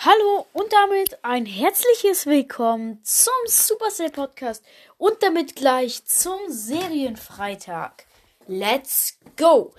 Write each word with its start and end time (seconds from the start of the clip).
Hallo 0.00 0.46
und 0.52 0.72
damit 0.72 1.24
ein 1.24 1.44
herzliches 1.44 2.24
Willkommen 2.26 3.02
zum 3.02 3.32
Supercell 3.46 4.10
Podcast 4.10 4.64
und 4.96 5.20
damit 5.24 5.56
gleich 5.56 6.04
zum 6.04 6.38
Serienfreitag. 6.46 8.06
Let's 8.46 9.18
go! 9.36 9.74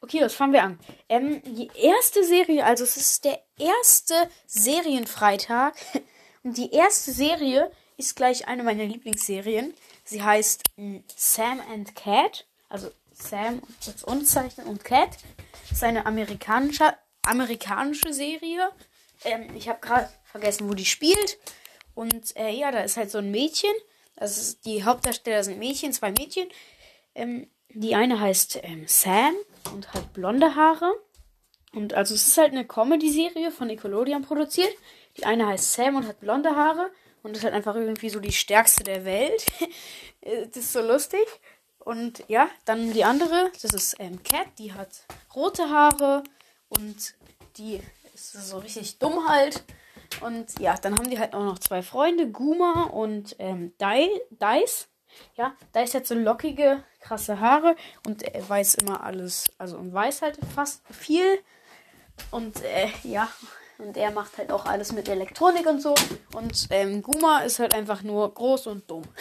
Okay, 0.00 0.20
was 0.20 0.34
fangen 0.34 0.52
wir 0.52 0.64
an? 0.64 0.80
Ähm, 1.08 1.42
die 1.44 1.70
erste 1.76 2.24
Serie, 2.24 2.64
also 2.64 2.82
es 2.82 2.96
ist 2.96 3.24
der 3.24 3.40
erste 3.56 4.28
Serienfreitag 4.48 5.76
und 6.42 6.56
die 6.56 6.72
erste 6.72 7.12
Serie 7.12 7.70
ist 7.96 8.16
gleich 8.16 8.48
eine 8.48 8.64
meiner 8.64 8.84
Lieblingsserien. 8.84 9.74
Sie 10.02 10.24
heißt 10.24 10.64
äh, 10.76 11.02
Sam 11.14 11.60
and 11.72 11.94
Cat, 11.94 12.48
also 12.68 12.90
Sam 13.12 13.62
als 13.86 14.02
Unzeichnen 14.02 14.66
und 14.66 14.82
Cat. 14.82 15.18
Das 15.68 15.78
ist 15.78 15.84
eine 15.84 16.04
amerikanische, 16.04 16.96
amerikanische 17.22 18.12
Serie 18.12 18.72
ähm, 19.24 19.54
ich 19.56 19.68
habe 19.68 19.80
gerade 19.80 20.08
vergessen, 20.24 20.68
wo 20.68 20.74
die 20.74 20.84
spielt. 20.84 21.38
Und 21.94 22.36
äh, 22.36 22.50
ja, 22.50 22.70
da 22.70 22.80
ist 22.80 22.96
halt 22.96 23.10
so 23.10 23.18
ein 23.18 23.30
Mädchen. 23.30 23.72
Ist, 24.20 24.64
die 24.64 24.84
Hauptdarsteller 24.84 25.44
sind 25.44 25.58
Mädchen, 25.58 25.92
zwei 25.92 26.10
Mädchen. 26.10 26.48
Ähm, 27.14 27.48
die 27.70 27.94
eine 27.94 28.20
heißt 28.20 28.60
ähm, 28.62 28.84
Sam 28.86 29.34
und 29.72 29.92
hat 29.94 30.12
blonde 30.12 30.54
Haare. 30.54 30.92
Und 31.72 31.94
also 31.94 32.14
es 32.14 32.28
ist 32.28 32.38
halt 32.38 32.52
eine 32.52 32.66
Comedy-Serie 32.66 33.50
von 33.50 33.68
Nickelodeon 33.68 34.22
produziert. 34.22 34.72
Die 35.16 35.24
eine 35.24 35.46
heißt 35.46 35.72
Sam 35.72 35.96
und 35.96 36.06
hat 36.06 36.20
blonde 36.20 36.54
Haare. 36.54 36.90
Und 37.22 37.36
ist 37.36 37.44
halt 37.44 37.54
einfach 37.54 37.76
irgendwie 37.76 38.10
so 38.10 38.20
die 38.20 38.32
stärkste 38.32 38.84
der 38.84 39.04
Welt. 39.04 39.46
das 40.20 40.56
ist 40.56 40.72
so 40.72 40.80
lustig. 40.80 41.24
Und 41.78 42.24
ja, 42.28 42.48
dann 42.64 42.92
die 42.92 43.04
andere, 43.04 43.50
das 43.60 43.72
ist 43.72 43.96
ähm, 43.98 44.22
Cat, 44.22 44.46
die 44.58 44.72
hat 44.72 44.88
rote 45.34 45.68
Haare 45.68 46.22
und 46.68 47.14
die 47.56 47.80
ist 48.14 48.32
so 48.32 48.58
richtig 48.58 48.98
dumm 48.98 49.28
halt. 49.28 49.62
Und 50.20 50.58
ja, 50.58 50.74
dann 50.76 50.98
haben 50.98 51.10
die 51.10 51.18
halt 51.18 51.34
auch 51.34 51.44
noch 51.44 51.58
zwei 51.58 51.82
Freunde, 51.82 52.30
Guma 52.30 52.84
und 52.84 53.36
ähm, 53.38 53.72
Dice. 53.78 54.88
Ja, 55.36 55.54
Dice 55.74 55.94
hat 55.94 56.06
so 56.06 56.14
lockige, 56.14 56.82
krasse 57.00 57.40
Haare 57.40 57.76
und 58.06 58.22
er 58.22 58.48
weiß 58.48 58.76
immer 58.76 59.02
alles, 59.02 59.50
also 59.58 59.76
und 59.76 59.92
weiß 59.92 60.22
halt 60.22 60.38
fast 60.54 60.82
viel. 60.90 61.40
Und 62.30 62.62
äh, 62.62 62.88
ja, 63.02 63.28
und 63.78 63.96
er 63.96 64.10
macht 64.10 64.38
halt 64.38 64.52
auch 64.52 64.64
alles 64.64 64.92
mit 64.92 65.08
Elektronik 65.08 65.66
und 65.66 65.80
so. 65.80 65.94
Und 66.34 66.68
ähm, 66.70 67.02
Guma 67.02 67.40
ist 67.40 67.58
halt 67.58 67.74
einfach 67.74 68.02
nur 68.02 68.32
groß 68.32 68.68
und 68.68 68.90
dumm. 68.90 69.04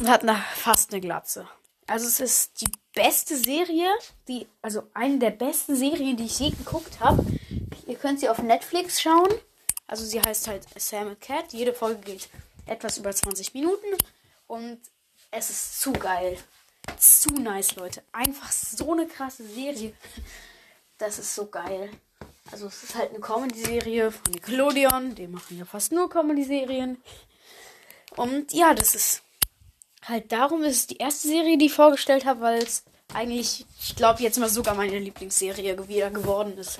Und 0.00 0.08
hat 0.08 0.22
nach 0.22 0.42
fast 0.52 0.92
eine 0.92 1.00
Glatze. 1.00 1.46
Also 1.86 2.06
es 2.06 2.20
ist 2.20 2.60
die 2.60 2.70
beste 2.94 3.36
Serie, 3.36 3.88
die, 4.28 4.46
also 4.62 4.84
eine 4.94 5.18
der 5.18 5.32
besten 5.32 5.74
Serien, 5.74 6.16
die 6.16 6.24
ich 6.24 6.38
je 6.38 6.50
geguckt 6.50 7.00
habe. 7.00 7.26
Ihr 7.90 7.96
könnt 7.96 8.20
sie 8.20 8.28
auf 8.28 8.38
Netflix 8.38 9.02
schauen. 9.02 9.28
Also 9.88 10.04
sie 10.04 10.20
heißt 10.20 10.46
halt 10.46 10.64
Sam 10.76 11.18
Cat. 11.18 11.52
Jede 11.52 11.74
Folge 11.74 12.00
geht 12.02 12.28
etwas 12.64 12.98
über 12.98 13.12
20 13.12 13.52
Minuten. 13.52 13.96
Und 14.46 14.80
es 15.32 15.50
ist 15.50 15.80
zu 15.80 15.92
geil. 15.92 16.38
Zu 17.00 17.30
nice, 17.34 17.74
Leute. 17.74 18.04
Einfach 18.12 18.52
so 18.52 18.92
eine 18.92 19.08
krasse 19.08 19.44
Serie. 19.44 19.92
Das 20.98 21.18
ist 21.18 21.34
so 21.34 21.46
geil. 21.46 21.90
Also 22.52 22.68
es 22.68 22.84
ist 22.84 22.94
halt 22.94 23.10
eine 23.10 23.18
Comedy-Serie 23.18 24.12
von 24.12 24.34
Nickelodeon. 24.34 25.16
Die 25.16 25.26
machen 25.26 25.58
ja 25.58 25.64
fast 25.64 25.90
nur 25.90 26.08
Comedy-Serien. 26.08 27.02
Und 28.14 28.52
ja, 28.52 28.72
das 28.72 28.94
ist 28.94 29.22
halt 30.06 30.30
darum 30.30 30.62
ist 30.62 30.76
es 30.76 30.86
die 30.86 30.98
erste 30.98 31.26
Serie, 31.26 31.58
die 31.58 31.66
ich 31.66 31.74
vorgestellt 31.74 32.24
habe, 32.24 32.40
weil 32.40 32.62
es 32.62 32.84
eigentlich, 33.12 33.66
ich 33.82 33.96
glaube, 33.96 34.22
jetzt 34.22 34.38
mal 34.38 34.48
sogar 34.48 34.76
meine 34.76 35.00
Lieblingsserie 35.00 35.88
wieder 35.88 36.10
geworden 36.10 36.56
ist. 36.56 36.78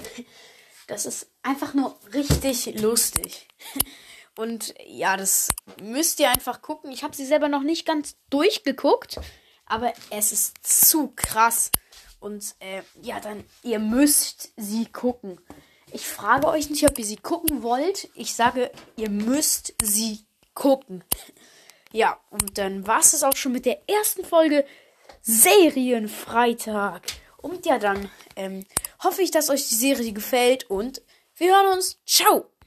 Das 0.91 1.07
ist 1.07 1.31
einfach 1.45 1.73
nur 1.73 1.97
richtig 2.13 2.81
lustig. 2.81 3.47
Und 4.37 4.75
ja, 4.85 5.17
das 5.17 5.51
müsst 5.81 6.19
ihr 6.19 6.29
einfach 6.31 6.63
gucken. 6.63 6.91
Ich 6.91 7.05
habe 7.05 7.15
sie 7.15 7.25
selber 7.25 7.49
noch 7.49 7.63
nicht 7.63 7.87
ganz 7.87 8.17
durchgeguckt, 8.29 9.21
aber 9.67 9.93
es 10.11 10.33
ist 10.33 10.57
zu 10.67 11.13
krass. 11.15 11.71
Und 12.19 12.57
äh, 12.59 12.83
ja, 13.03 13.21
dann, 13.21 13.45
ihr 13.63 13.79
müsst 13.79 14.53
sie 14.57 14.87
gucken. 14.87 15.41
Ich 15.93 16.09
frage 16.09 16.49
euch 16.49 16.71
nicht, 16.71 16.85
ob 16.89 16.99
ihr 16.99 17.05
sie 17.05 17.19
gucken 17.19 17.63
wollt. 17.63 18.09
Ich 18.15 18.35
sage, 18.35 18.73
ihr 18.97 19.11
müsst 19.11 19.75
sie 19.83 20.27
gucken. 20.55 21.05
Ja, 21.93 22.21
und 22.31 22.57
dann 22.57 22.87
war 22.87 23.01
es 23.01 23.21
auch 23.25 23.35
schon 23.35 23.51
mit 23.51 23.67
der 23.67 23.81
ersten 23.89 24.25
Folge 24.25 24.65
Serienfreitag. 25.23 27.03
Und 27.39 27.67
ja, 27.67 27.81
dann 27.81 28.09
ähm, 28.37 28.65
hoffe 29.03 29.23
ich, 29.23 29.31
dass 29.31 29.51
euch 29.51 29.69
die 29.69 29.75
Serie 29.75 30.13
gefällt 30.13 30.69
und 30.71 31.03
wir 31.37 31.55
hören 31.55 31.77
uns. 31.79 31.99
Ciao! 32.07 32.51